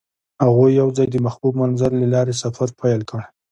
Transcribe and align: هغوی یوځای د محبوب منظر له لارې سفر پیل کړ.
هغوی 0.43 0.69
یوځای 0.81 1.07
د 1.11 1.15
محبوب 1.25 1.53
منظر 1.61 1.91
له 2.01 2.07
لارې 2.13 2.33
سفر 2.43 2.69
پیل 2.81 3.01
کړ. 3.09 3.19